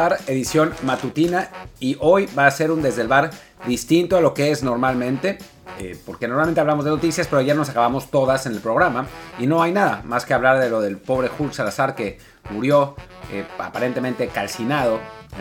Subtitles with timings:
[0.00, 3.30] Edición matutina, y hoy va a ser un desde el bar
[3.66, 5.36] distinto a lo que es normalmente,
[5.78, 9.06] eh, porque normalmente hablamos de noticias, pero ayer nos acabamos todas en el programa,
[9.38, 12.96] y no hay nada más que hablar de lo del pobre Hulk Salazar que murió
[13.30, 15.00] eh, aparentemente calcinado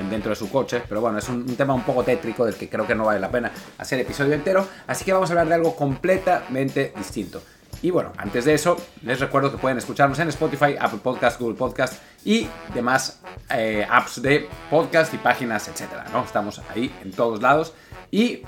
[0.10, 2.68] dentro de su coche, pero bueno, es un, un, tema un poco tétrico del que
[2.68, 5.54] creo que no vale la pena hacer episodio entero, así que vamos a hablar de
[5.54, 7.42] algo completamente distinto.
[7.82, 11.56] Y bueno, antes de eso, les recuerdo que pueden escucharnos en Spotify, Apple Podcast, Google
[11.56, 11.94] Podcast
[12.26, 13.22] y demás
[13.54, 16.06] eh, apps de podcast y páginas, etcétera.
[16.12, 16.24] ¿no?
[16.24, 17.74] Estamos ahí en todos lados.
[18.12, 18.44] Y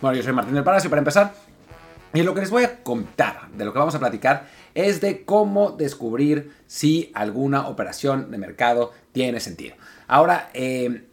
[0.00, 1.34] bueno, yo soy Martín del Palacio para empezar.
[2.14, 5.24] Y lo que les voy a contar, de lo que vamos a platicar, es de
[5.24, 9.76] cómo descubrir si alguna operación de mercado tiene sentido.
[10.08, 11.06] Ahora, eh,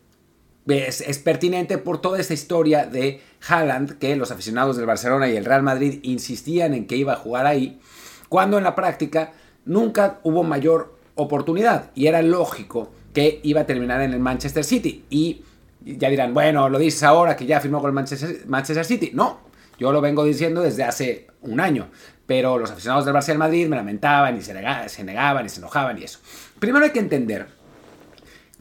[0.67, 5.45] es, pertinente por toda esta historia de Haaland, que los aficionados del Barcelona y el
[5.45, 7.79] Real Madrid insistían en que iba a jugar ahí,
[8.27, 9.31] cuando en la práctica
[9.65, 15.05] nunca hubo mayor oportunidad y era lógico que iba a terminar en el Manchester City.
[15.09, 15.41] Y
[15.83, 19.11] ya dirán, bueno, lo dices ahora que ya firmó con el Manchester, Manchester City.
[19.13, 19.39] No,
[19.77, 21.89] yo lo vengo diciendo desde hace un año,
[22.25, 25.97] pero los aficionados del Barcelona y Madrid me lamentaban y se negaban y se enojaban
[25.97, 26.19] y eso.
[26.59, 27.47] Primero hay que entender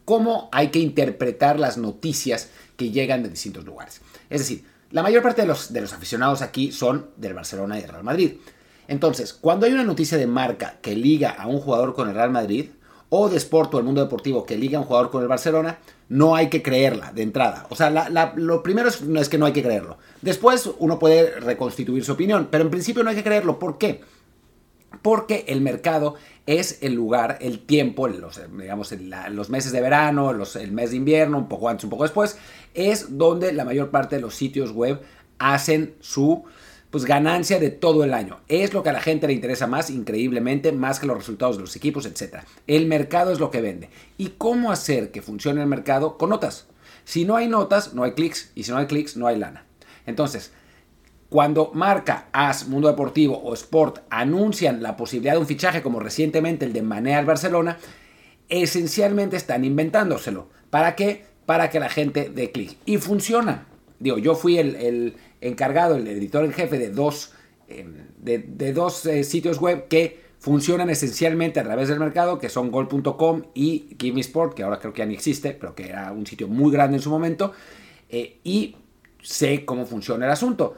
[0.05, 4.01] cómo hay que interpretar las noticias que llegan de distintos lugares.
[4.31, 7.83] Es decir, la mayor parte de los, de los aficionados aquí son del Barcelona y
[7.83, 8.37] del Real Madrid.
[8.89, 12.31] Entonces, cuando hay una noticia de marca que liga a un jugador con el Real
[12.31, 12.71] Madrid,
[13.11, 15.79] o de Sport o el mundo deportivo que liga a un jugador con el Barcelona,
[16.09, 17.67] no hay que creerla de entrada.
[17.71, 17.91] O sea,
[18.37, 19.99] lo primero es, que no hay que creerlo.
[20.23, 23.59] Después uno puede reconstituir su opinión, pero en principio no hay que creerlo.
[23.59, 24.01] ¿Por qué?
[25.03, 26.15] Porque el mercado
[26.47, 28.95] es el lugar, el tiempo, los, digamos,
[29.31, 32.39] los meses de verano, el mes de invierno, un poco antes, un poco después,
[32.75, 35.01] es donde la mayor parte de los sitios web
[35.39, 36.45] hacen su
[36.91, 38.41] pues, ganancia de todo el año.
[38.49, 41.63] Es lo que a la gente le interesa más, increíblemente, más que los resultados de
[41.63, 42.39] los equipos, etc.
[42.67, 43.91] El mercado es lo que vende.
[44.17, 46.17] ¿Y cómo hacer que funcione el mercado?
[46.19, 46.67] Con notas.
[47.05, 49.65] Si no hay notas, no hay clics, y si no hay clics, no hay lana.
[50.07, 50.53] Entonces,
[51.29, 56.65] cuando Marca, As, Mundo Deportivo o Sport anuncian la posibilidad de un fichaje como recientemente
[56.65, 57.79] el de Mané al Barcelona,
[58.49, 60.49] esencialmente están inventándoselo.
[60.71, 61.27] ¿Para qué?
[61.45, 62.79] Para que la gente dé clic.
[62.87, 63.67] Y funciona.
[63.99, 67.33] Digo, yo fui el, encargado, el editor en jefe de dos,
[67.69, 72.71] em, de, dos eh, sitios web que funcionan esencialmente a través del mercado, que son
[72.71, 76.27] gol.com y Give Sport, que ahora creo que ya ni existe, pero que era un
[76.27, 77.53] sitio muy grande en su momento.
[78.09, 78.77] Eh, y
[79.21, 80.75] sé cómo funciona el asunto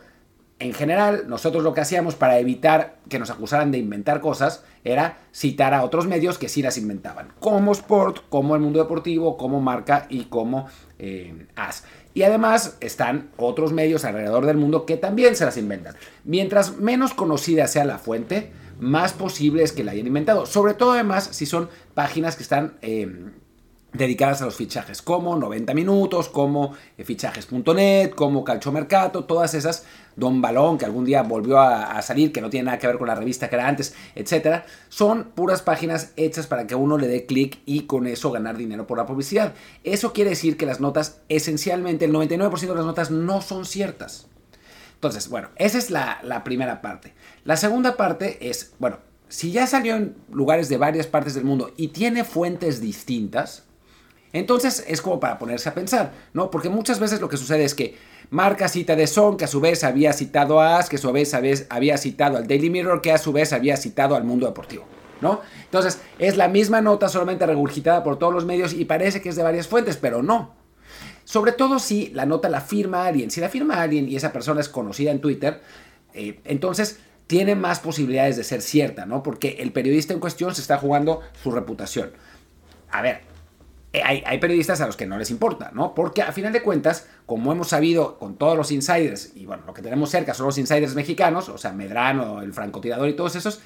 [0.61, 5.19] en general, nosotros lo que hacíamos para evitar que nos acusaran de inventar cosas era
[5.33, 9.63] citar a otros medios que sí las inventaban, como Sport, como el mundo deportivo, como
[9.63, 10.67] Marca y como
[10.99, 11.85] eh, As.
[12.13, 15.97] Y además están otros medios alrededor del mundo que también se las inventan.
[16.25, 20.45] Mientras menos conocida sea la fuente, más posible es que la hayan inventado.
[20.45, 22.75] Sobre todo además si son páginas que están...
[22.83, 23.31] Eh,
[23.93, 29.85] dedicadas a los fichajes, como 90 minutos, como eh, fichajes.net, como Calchomercato, todas esas,
[30.17, 33.09] Don Balón, que algún día volvió a, salir, que no tiene nada que ver con
[33.09, 37.27] la revista que era antes, etcétera, son puras páginas hechas para que uno le dé
[37.27, 39.55] clic y con eso ganar dinero por la publicidad.
[39.83, 44.27] Eso quiere decir que las notas, esencialmente, el 99% de las notas no son ciertas.
[44.95, 47.15] Entonces, bueno, esa es la, la primera parte.
[47.45, 48.99] La segunda parte es, bueno,
[49.29, 53.65] si ya salió en lugares de varias partes del mundo y tiene fuentes distintas,
[54.33, 56.51] entonces es como para ponerse a pensar, ¿no?
[56.51, 57.97] Porque muchas veces lo que sucede es que
[58.31, 61.11] marca cita de Son, que a su vez había citado a As, que a su
[61.13, 64.85] vez había citado al Daily Mirror, que a su vez había citado al mundo deportivo,
[65.21, 65.41] ¿no?
[65.65, 69.37] Entonces es la misma nota solamente regurgitada por todos los medios y parece que es
[69.37, 70.55] de varias fuentes, pero no.
[71.25, 73.31] Sobre todo si la nota la firma alguien.
[73.31, 75.61] Si la firma alguien y esa persona es conocida en Twitter,
[76.13, 76.99] eh, entonces
[77.29, 79.23] tiene más posibilidades de ser cierta, ¿no?
[79.23, 82.11] Porque el periodista en cuestión se está jugando su reputación.
[82.91, 83.21] A ver,
[83.93, 85.95] eh, hay, periodistas a los que no les importa, ¿no?
[85.95, 89.75] Porque a final de cuentas, como hemos sabido con todos los insiders, y bueno, lo
[89.75, 93.61] que tenemos cerca son los insiders mexicanos, o sea, Medrano, el francotirador y todos esos,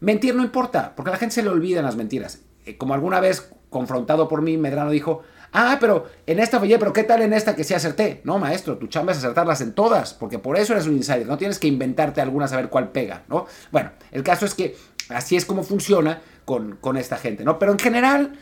[0.00, 2.40] mentir no importa, porque a la gente se le olvidan las mentiras.
[2.64, 5.20] Eh, como alguna vez, confrontado por mí, Medrano dijo,
[5.52, 8.22] ah, pero en esta, oye, pero ¿qué tal en esta que sí acerté?
[8.24, 11.36] No, maestro, tu chamba es acertarlas en todas, porque por eso eres un insider, no
[11.36, 13.44] tienes que inventarte alguna a ver cuál pega, ¿no?
[13.72, 14.74] Bueno, el caso es que
[15.10, 17.58] así es como funciona con, con esta gente, ¿no?
[17.58, 18.38] Pero en general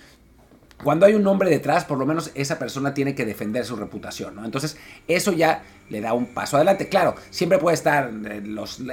[0.82, 4.36] cuando hay un nombre detrás, por lo menos esa persona tiene que defender su reputación,
[4.36, 4.44] ¿no?
[4.44, 4.76] Entonces,
[5.08, 6.88] eso ya le da un paso adelante.
[6.88, 8.42] Claro, siempre puede estar eh,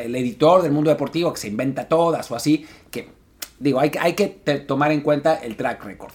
[0.02, 3.10] el editor del mundo deportivo que se inventa todas o así, que,
[3.60, 4.28] digo, hay, hay que
[4.68, 6.14] tomar en cuenta el track record.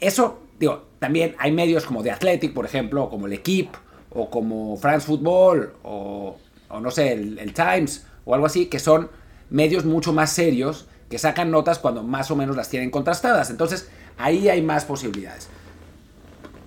[0.00, 3.76] Eso, digo, también hay medios como The Athletic, por ejemplo, como el Equipe,
[4.10, 6.38] o como France Football, o,
[6.80, 9.10] no sé, el Times, o algo así, que son
[9.50, 13.50] medios mucho más serios que sacan notas cuando más o menos las tienen contrastadas.
[13.50, 13.88] Entonces,
[14.18, 15.48] Ahí hay más posibilidades.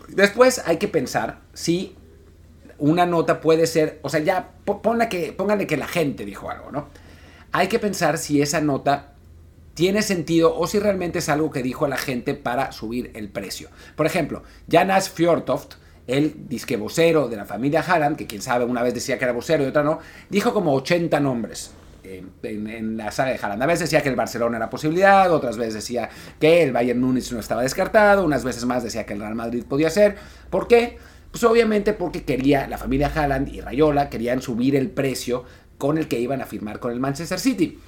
[0.07, 1.95] Después hay que pensar si
[2.77, 6.71] una nota puede ser, o sea, ya póngale que, póngale que la gente dijo algo,
[6.71, 6.87] ¿no?
[7.51, 9.13] Hay que pensar si esa nota
[9.73, 13.69] tiene sentido o si realmente es algo que dijo la gente para subir el precio.
[13.95, 15.75] Por ejemplo, Janas Fjordtoft,
[16.07, 19.33] el disque vocero de la familia Haaland, que quién sabe, una vez decía que era
[19.33, 19.99] vocero y otra no,
[20.29, 21.71] dijo como 80 nombres.
[22.43, 23.63] En, la saga de Haaland.
[23.63, 26.09] A veces decía que el Barcelona era posibilidad, otras veces decía
[26.39, 29.63] que el Bayern Múnich no estaba descartado, unas veces más decía que el Real Madrid
[29.67, 30.15] podía ser.
[30.49, 30.97] ¿Por qué?
[31.31, 35.45] Pues obviamente porque quería, la familia Haaland y Rayola querían subir el precio
[35.77, 37.79] con el que iban a firmar con el Manchester City.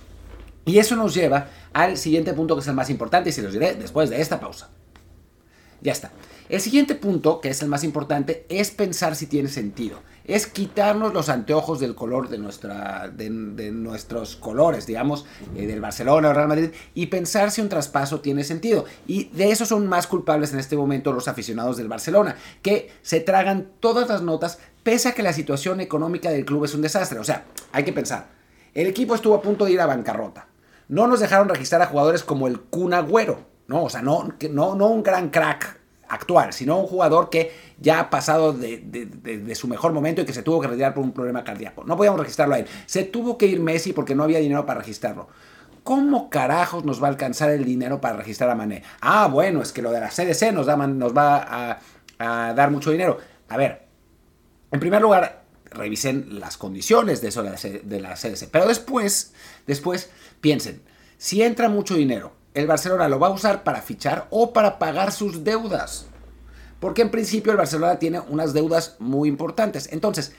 [0.65, 3.53] Y eso nos lleva al siguiente punto que es el más importante y se los
[3.53, 4.69] diré después de esta pausa.
[5.81, 6.11] Ya está.
[6.49, 9.99] El siguiente punto, que es el más importante, es pensar si tiene sentido.
[10.25, 15.25] Es quitarnos los anteojos del color de, nuestra, de, nuestros colores, digamos,
[15.55, 18.85] eh, del Barcelona o Real Madrid, y pensar si un traspaso tiene sentido.
[19.07, 23.21] Y de eso son más culpables en este momento los aficionados del Barcelona, que se
[23.21, 27.19] tragan todas las notas, pese a que la situación económica del club es un desastre.
[27.19, 28.27] O sea, hay que pensar.
[28.73, 30.47] El equipo estuvo a punto de ir a bancarrota.
[30.89, 33.83] No nos dejaron registrar a jugadores como el Kun Agüero, ¿no?
[33.83, 35.82] O sea, no, no, no un gran crack
[36.13, 40.43] actual, sino un jugador que ya ha pasado de, su mejor momento y que se
[40.43, 41.83] tuvo que retirar por un problema cardíaco.
[41.85, 42.67] No podíamos registrarlo a él.
[42.85, 45.27] Se tuvo que ir Messi porque no había dinero para registrarlo.
[45.83, 48.83] ¿Cómo carajos nos va a alcanzar el dinero para registrar a Mané?
[49.01, 51.79] Ah, bueno, es que lo de la CDC nos, da, nos va
[52.19, 53.17] a, dar mucho dinero.
[53.49, 53.85] A ver,
[54.71, 58.49] en primer lugar, revisen las condiciones de eso de la CDC.
[58.49, 59.33] Pero después,
[59.67, 60.81] después, piensen,
[61.17, 65.11] si entra mucho dinero, el Barcelona lo va a usar para fichar o para pagar
[65.11, 66.05] sus deudas.
[66.79, 69.89] Porque en principio el Barcelona tiene unas deudas muy importantes.
[69.91, 70.33] Entonces,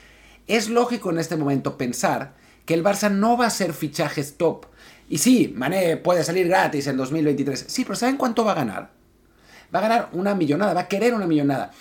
[0.46, 2.34] es lógico en este momento pensar
[2.66, 4.66] que el Barça no va a hacer fichajes top.
[5.08, 7.64] Y sí, Mané puede salir gratis en 2023.
[7.68, 8.90] Sí, pero ¿saben cuánto va a ganar?
[9.74, 11.72] Va a ganar una millonada, va a querer una millonada.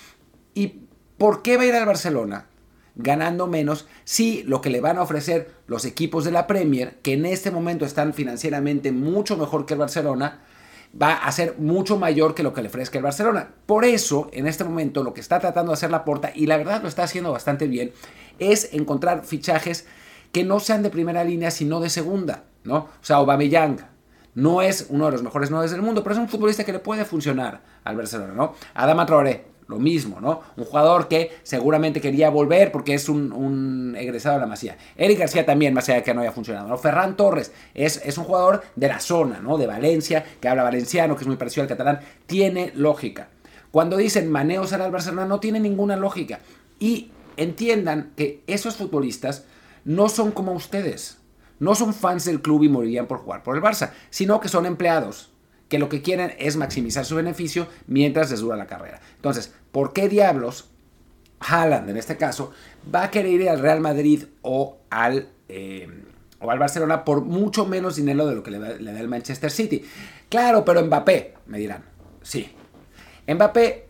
[0.53, 0.81] ¿Y
[1.17, 2.47] por qué va a ir al Barcelona?
[2.95, 7.13] Ganando menos si lo que le van a ofrecer los equipos de la Premier, que
[7.13, 10.41] en este momento están financieramente mucho mejor que el Barcelona,
[10.99, 13.49] va a ser mucho mayor que lo que le ofrezca el Barcelona.
[13.65, 16.57] Por eso, en este momento, lo que está tratando de hacer la porta, y la
[16.57, 17.91] verdad lo está haciendo bastante bien,
[18.39, 19.87] es encontrar fichajes
[20.31, 22.77] que no sean de primera línea, sino de segunda, ¿no?
[22.77, 23.77] O sea, Aubameyang,
[24.35, 26.79] no es uno de los mejores nueve del mundo, pero es un futbolista que le
[26.79, 28.55] puede funcionar al Barcelona, ¿no?
[28.73, 30.41] Adama Traoré, lo mismo, ¿no?
[30.57, 34.77] Un jugador que seguramente quería volver porque es un, egresado de la Masía.
[34.95, 36.67] Eric García también, más allá de que no haya funcionado.
[36.67, 36.77] ¿no?
[36.77, 39.57] Ferran Torres es, es, un jugador de la zona, ¿no?
[39.57, 41.99] De Valencia, que habla valenciano, que es muy parecido al catalán.
[42.25, 43.29] Tiene lógica.
[43.71, 46.39] Cuando dicen Maneo será el Barcelona, no tiene ninguna lógica.
[46.79, 49.45] Y entiendan que esos futbolistas
[49.85, 51.17] no son como ustedes.
[51.59, 54.65] No son fans del club y morirían por jugar por el Barça, sino que son
[54.65, 55.32] empleados
[55.73, 59.01] que lo que quieren es maximizar su beneficio mientras les dura la carrera.
[59.15, 60.69] Entonces, ¿por qué diablos
[61.39, 62.51] Haaland, en este caso,
[62.93, 65.87] va a querer ir al Real Madrid o al, eh,
[66.39, 69.07] o al Barcelona por mucho menos dinero de lo que le da, le da el
[69.07, 69.83] Manchester City?
[70.29, 71.83] Claro, pero Mbappé, me dirán.
[72.21, 72.51] Sí.
[73.27, 73.87] Mbappé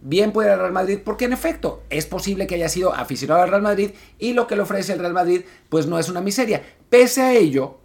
[0.00, 3.42] bien puede ir al Real Madrid porque en efecto es posible que haya sido aficionado
[3.42, 6.22] al Real Madrid y lo que le ofrece el Real Madrid pues no es una
[6.22, 6.60] miseria.
[6.88, 7.78] Pese a ello,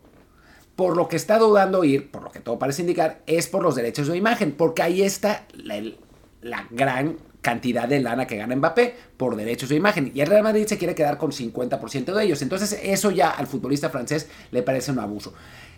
[0.75, 3.75] por lo que está dudando ir, por lo que todo parece indicar, es por los
[3.75, 9.35] derechos de imagen, porque ahí está la, gran cantidad de lana que gana Mbappé por
[9.35, 10.11] derechos de imagen.
[10.13, 12.41] Y el Real Madrid se quiere quedar con 50% de ellos.
[12.41, 15.33] Entonces eso ya al futbolista francés le parece un abuso.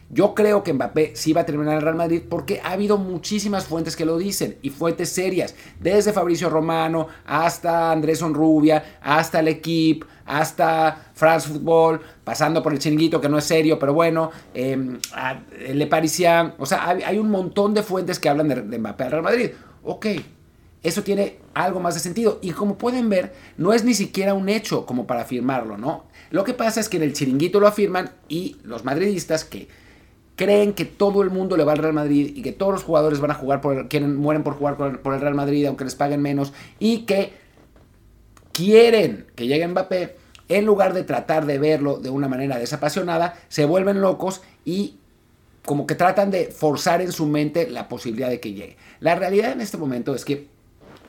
[0.10, 2.98] Yo creo que Mbappé sí va a terminar en el Real Madrid porque ha habido
[2.98, 9.42] muchísimas fuentes que lo dicen y fuentes serias, desde Fabricio Romano hasta Andrés Onrubia, hasta
[9.42, 14.32] el equipo, hasta France Football, pasando por el chiringuito que no es serio, pero bueno,
[14.54, 14.78] eh,
[15.74, 19.12] Le Parisien, o sea, hay, un montón de fuentes que hablan de, de Mbappé al
[19.12, 19.52] Real Madrid.
[19.84, 20.06] Ok,
[20.84, 22.40] eso tiene algo más de sentido.
[22.42, 26.06] Y como pueden ver, no es ni siquiera un hecho como para afirmarlo, ¿no?
[26.30, 29.68] Lo que pasa es que en el chiringuito lo afirman y los madridistas que
[30.38, 33.20] creen que todo el mundo le va al Real Madrid y que todos los jugadores
[33.20, 36.22] van a jugar por quieren, mueren por jugar por, el Real Madrid aunque les paguen
[36.22, 37.34] menos y que
[38.58, 40.16] quieren que llegue Mbappé
[40.50, 44.98] en lugar de tratar de verlo de una manera desapasionada, se vuelven locos y
[45.64, 48.78] como que tratan de forzar en su mente la posibilidad de que llegue.
[49.00, 50.48] La realidad en este momento es que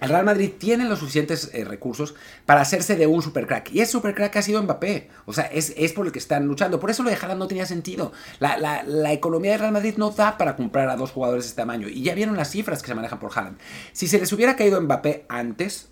[0.01, 2.15] el Real Madrid tiene los suficientes eh, recursos
[2.45, 3.73] para hacerse de un supercrack.
[3.73, 5.09] Y ese supercrack ha sido Mbappé.
[5.27, 6.79] O sea, es, por el que están luchando.
[6.79, 8.13] Por eso lo de Haaland no tenía sentido.
[8.39, 11.89] La, economía del Real Madrid no da para comprar a dos jugadores de este tamaño.
[11.89, 13.59] Y ya vieron las cifras que se manejan por Haaland.
[13.93, 15.89] Si se les hubiera caído Mbappé antes,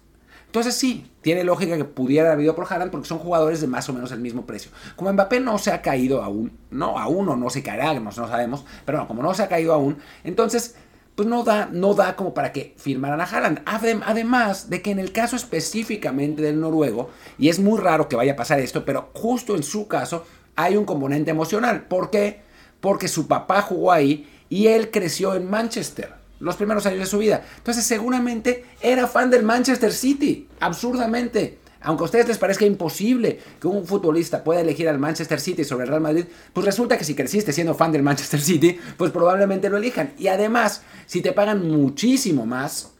[0.46, 3.88] entonces sí, tiene lógica que pudiera haber habido por Haaland porque son jugadores de más
[3.88, 4.70] o menos el mismo precio.
[4.94, 8.12] Como Mbappé no se ha caído aún, no, aún o no se caerá, no, no
[8.12, 10.76] sabemos, pero no, como no se ha caído aún, entonces
[11.14, 13.62] pues no da, no da como para que firmaran a Haaland.
[13.64, 18.32] Además de que en el caso específicamente del noruego, y es muy raro que vaya
[18.32, 20.26] a pasar esto, pero justo en su caso
[20.56, 21.84] hay un componente emocional.
[21.84, 22.42] ¿Por qué?
[22.80, 27.18] Porque su papá jugó ahí y él creció en Manchester los primeros años de su
[27.18, 27.44] vida.
[27.56, 31.58] Entonces seguramente era fan del Manchester City, absurdamente.
[31.80, 35.84] Aunque a ustedes les parezca imposible que un futbolista pueda elegir al Manchester City sobre
[35.84, 39.70] el Real Madrid, pues resulta que si creciste siendo fan del Manchester City, pues probablemente
[39.70, 40.12] lo elijan.
[40.18, 42.95] Y además, si te pagan muchísimo más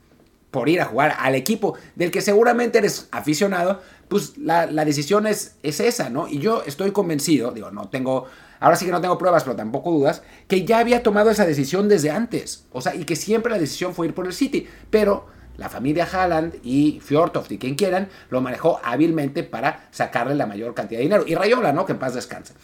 [0.56, 5.56] por ir a jugar al equipo del que seguramente eres aficionado, pues la, decisión es,
[5.62, 6.28] es esa, ¿no?
[6.28, 8.24] Y yo estoy convencido, digo, no tengo
[8.58, 11.90] ahora sí que no tengo pruebas, pero tampoco dudas, que ya había tomado esa decisión
[11.90, 12.64] desde antes.
[12.72, 14.66] O sea, y que siempre la decisión fue ir por el City.
[14.88, 15.26] Pero
[15.58, 20.72] la familia Haaland y Fjordtoft y quien quieran lo manejó hábilmente para sacarle la mayor
[20.72, 21.24] cantidad de dinero.
[21.26, 21.84] Y Rayola, ¿no?
[21.84, 22.54] Que en paz descanse.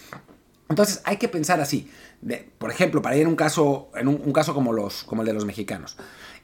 [0.73, 1.91] Entonces hay que pensar así.
[2.57, 5.35] por ejemplo, para ir en un caso, en un, caso como, los, como el de
[5.35, 5.99] los mexicanos.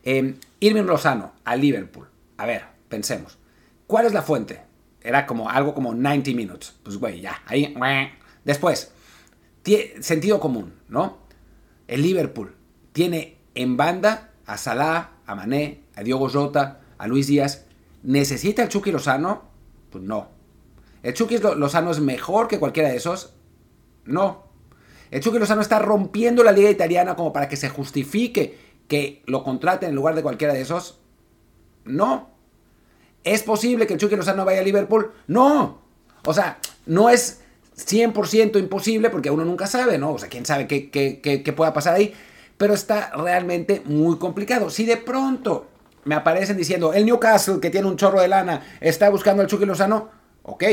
[0.04, 2.08] Eh, Irving Lozano a Liverpool.
[2.36, 3.38] A ver, pensemos.
[3.86, 4.60] ¿Cuál es la fuente?
[5.02, 6.78] Era como algo como 90 minutos.
[6.82, 7.40] Pues güey, ya.
[7.46, 7.74] Ahí.
[8.44, 8.92] Después,
[10.00, 11.18] sentido común, ¿no?
[11.86, 12.54] El Liverpool
[12.92, 17.64] tiene en banda a Salah, a Mané, a Diogo Jota, a Luis Díaz.
[18.02, 19.44] ¿Necesita el Chucky Lozano?
[19.88, 20.28] Pues no.
[21.02, 23.32] ¿El Chucky Lozano es mejor que cualquiera de esos?
[24.08, 24.48] No.
[25.10, 29.44] El Chucky Lozano está rompiendo la liga italiana como para que se justifique que lo
[29.44, 30.98] contraten en lugar de cualquiera de esos.
[31.84, 32.30] No.
[33.24, 35.12] ¿Es posible que el Chucky Lozano vaya a Liverpool?
[35.26, 35.80] No.
[36.24, 37.42] O sea, no es
[37.76, 40.12] 100% imposible porque uno nunca sabe, ¿no?
[40.12, 42.14] O sea, quién sabe qué, qué, qué, pueda pasar ahí.
[42.56, 44.70] Pero está realmente muy complicado.
[44.70, 45.68] Si de pronto
[46.04, 49.66] me aparecen diciendo, el Newcastle, que tiene un chorro de lana, está buscando al Chucky
[49.66, 50.08] Lozano,
[50.42, 50.64] ok,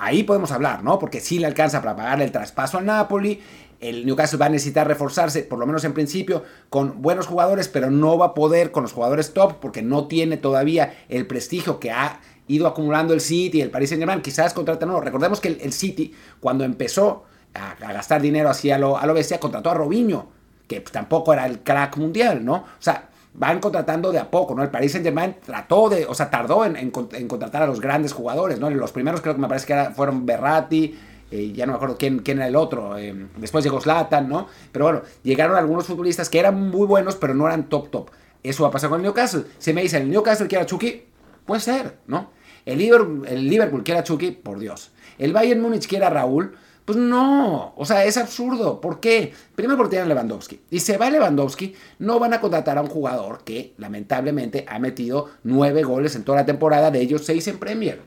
[0.00, 0.98] ahí podemos hablar, ¿no?
[0.98, 3.40] Porque sí le alcanza para pagarle el traspaso al Napoli.
[3.80, 7.90] El Newcastle va a necesitar reforzarse, por lo menos en principio, con buenos jugadores, pero
[7.90, 11.90] no va a poder con los jugadores top porque no tiene todavía el prestigio que
[11.90, 15.00] ha ido acumulando el City, el Paris Saint Germain, quizás contratan no.
[15.00, 19.38] Recordemos que el, City, cuando empezó a, gastar dinero así a lo, a lo bestia,
[19.38, 20.28] contrató a Robinho,
[20.66, 22.54] que tampoco era el crack mundial, ¿no?
[22.54, 24.62] O sea, van contratando de a poco, ¿no?
[24.62, 28.58] El Paris Saint Germain trató de, o sea, tardó en, contratar a los grandes jugadores,
[28.58, 28.70] ¿no?
[28.70, 30.98] Los primeros creo que me parece que fueron Berratti,
[31.30, 34.48] eh, ya no me acuerdo quién, quién era el otro, eh, después llegó Zlatan, ¿no?
[34.72, 38.10] Pero bueno, llegaron algunos futbolistas que eran muy buenos, pero no eran top top.
[38.42, 39.44] Eso va a pasar con el Newcastle.
[39.58, 41.04] Si me dicen, el Newcastle quiere a Chucky,
[41.44, 42.30] puede ser, ¿no?
[42.66, 44.90] El Liverpool, el Liverpool quiere a Chucky, por Dios.
[45.18, 46.56] El Bayern Múnich quiere a Raúl,
[46.90, 48.80] pues no, o sea, es absurdo.
[48.80, 49.32] ¿Por qué?
[49.54, 50.60] Primero porque tienen Lewandowski.
[50.70, 55.28] Y se va Lewandowski, no van a contratar a un jugador que lamentablemente ha metido
[55.44, 58.02] nueve goles en toda la temporada, de ellos seis en Premier.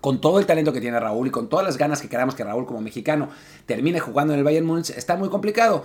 [0.00, 2.44] Con todo el talento que tiene Raúl y con todas las ganas que queramos que
[2.44, 3.28] Raúl como mexicano
[3.66, 5.82] termine jugando en el Bayern Múnich, está muy complicado.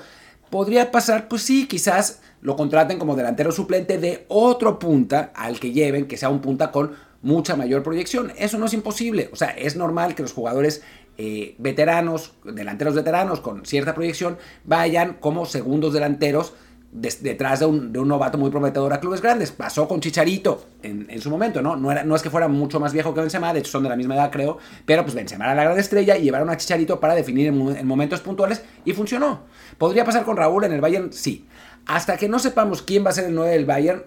[0.51, 1.27] ¿Podría pasar?
[1.27, 6.17] Pues sí, quizás lo contraten como delantero suplente de otro punta al que lleven, que
[6.17, 6.91] sea un punta con
[7.23, 8.31] mucha mayor proyección.
[8.37, 9.29] Eso no es imposible.
[9.31, 10.81] O sea, es normal que los jugadores
[11.17, 16.53] eh, veteranos, delanteros veteranos con cierta proyección, vayan como segundos delanteros
[16.91, 19.51] detrás de un, novato muy prometedor a clubes grandes.
[19.51, 21.75] Pasó con Chicharito en, su momento, ¿no?
[21.75, 23.89] No, era, no es que fuera mucho más viejo que Benzema, de hecho son de
[23.89, 26.99] la misma edad creo, pero pues Benzema era la gran estrella y llevaron a Chicharito
[26.99, 29.41] para definir en, en momentos puntuales y funcionó.
[29.77, 31.13] ¿Podría pasar con Raúl en el Bayern?
[31.13, 31.47] Sí.
[31.85, 34.03] Hasta que no sepamos quién va a ser el 9 del Bayern,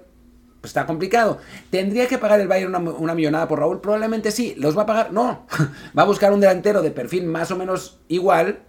[0.64, 1.40] pues está complicado.
[1.68, 3.82] ¿Tendría que pagar el Bayern una, millonada por Raúl?
[3.82, 4.54] Probablemente sí.
[4.56, 5.12] ¿Los va a pagar?
[5.12, 5.46] No.
[5.98, 8.60] va a buscar un delantero de perfil más o menos igual,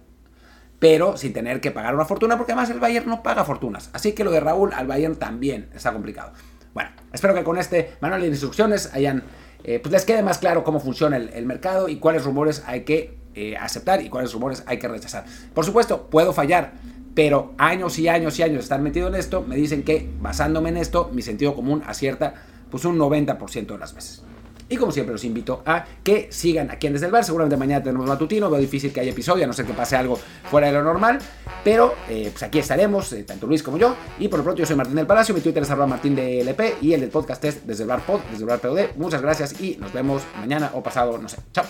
[0.78, 3.88] pero sin tener que pagar una fortuna, porque además el Bayern no paga fortunas.
[3.94, 6.34] Así que lo de Raúl al Bayern también está complicado.
[6.74, 9.22] Bueno, espero que con este manual de instrucciones hayan,
[9.64, 13.16] eh, pues les quede más claro cómo funciona el, mercado y cuáles rumores hay que
[13.34, 15.24] eh, aceptar y cuáles rumores hay que rechazar.
[15.54, 16.74] Por supuesto, puedo fallar
[17.16, 20.68] pero años y años y años de estar metido en esto, me dicen que basándome
[20.68, 22.34] en esto, mi sentido común acierta
[22.70, 24.22] pues un 90% de las veces.
[24.68, 27.24] Y como siempre los invito a que sigan aquí en Desde el Bar.
[27.24, 28.50] Seguramente mañana tenemos matutino.
[28.50, 30.18] Veo difícil que haya episodio, a no ser que pase algo
[30.50, 31.20] fuera de lo normal.
[31.62, 33.94] Pero eh, pues aquí estaremos, eh, tanto Luis como yo.
[34.18, 35.34] Y por lo pronto yo soy Martín del Palacio.
[35.34, 36.76] Mi Twitter es arroba martín de.
[36.82, 38.96] Y el del podcast es Desde el Bar Pod, Desde el Bar POD.
[38.96, 41.36] Muchas gracias y nos vemos mañana o pasado, no sé.
[41.52, 41.64] Chao.